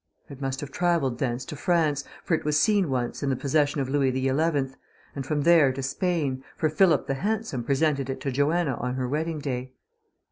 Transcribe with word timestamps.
It 0.29 0.41
must 0.41 0.61
have 0.61 0.71
travelled 0.71 1.19
thence 1.19 1.45
to 1.45 1.55
France, 1.55 2.03
for 2.23 2.33
it 2.33 2.43
was 2.43 2.59
seen 2.59 2.89
once 2.89 3.21
in 3.21 3.29
the 3.29 3.35
possession 3.35 3.81
of 3.81 3.87
Louis 3.87 4.11
XI; 4.11 4.29
and 5.15 5.27
from 5.27 5.43
there 5.43 5.71
to 5.73 5.83
Spain, 5.83 6.43
for 6.57 6.69
Philip 6.69 7.05
the 7.05 7.13
Handsome 7.13 7.63
presented 7.63 8.09
it 8.09 8.19
to 8.21 8.31
Joanna 8.31 8.77
on 8.77 8.95
her 8.95 9.07
wedding 9.07 9.37
day. 9.37 9.73